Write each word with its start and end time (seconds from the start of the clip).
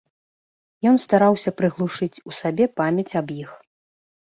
Ён 0.91 0.97
стараўся 1.03 1.53
прыглушыць 1.61 2.21
у 2.33 2.35
сабе 2.41 2.65
памяць 2.83 3.09
аб 3.25 3.37
іх. 3.41 3.51